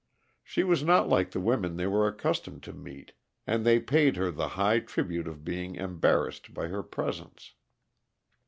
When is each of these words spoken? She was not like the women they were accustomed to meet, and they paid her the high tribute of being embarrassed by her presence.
She 0.43 0.63
was 0.63 0.81
not 0.83 1.09
like 1.09 1.29
the 1.29 1.39
women 1.39 1.77
they 1.77 1.85
were 1.85 2.07
accustomed 2.07 2.63
to 2.63 2.73
meet, 2.73 3.11
and 3.45 3.63
they 3.63 3.79
paid 3.79 4.15
her 4.15 4.31
the 4.31 4.47
high 4.57 4.79
tribute 4.79 5.27
of 5.27 5.45
being 5.45 5.75
embarrassed 5.75 6.55
by 6.55 6.69
her 6.69 6.81
presence. 6.81 7.53